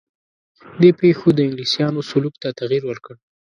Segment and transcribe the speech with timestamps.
[0.81, 3.13] دې پېښو د انګلیسیانو سلوک ته تغییر ورکړ.